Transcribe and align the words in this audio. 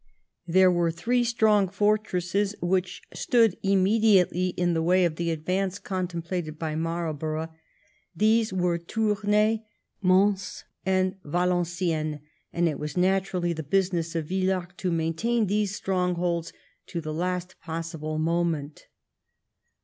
There 0.47 0.71
were 0.71 0.89
three 0.89 1.23
strong 1.23 1.67
fortresses 1.67 2.55
which 2.59 3.03
stood 3.13 3.55
immediately 3.61 4.47
in 4.47 4.73
the 4.73 4.81
way 4.81 5.05
of 5.05 5.15
the 5.15 5.29
advance 5.29 5.77
contemplated 5.77 6.57
by 6.57 6.73
Marlborough. 6.73 7.53
These 8.15 8.51
were 8.51 8.79
Tournay, 8.79 9.63
Mons, 10.01 10.63
and 10.87 11.17
Valenciennes, 11.23 12.17
and 12.51 12.67
it 12.67 12.79
was 12.79 12.97
naturally 12.97 13.53
the 13.53 13.61
business 13.61 14.15
of 14.15 14.25
Villars 14.25 14.69
to 14.77 14.89
maintain 14.91 15.45
these 15.45 15.75
strongholds 15.75 16.51
to 16.87 16.99
the 16.99 17.13
last 17.13 17.57
possible 17.61 18.17
moment. 18.17 18.87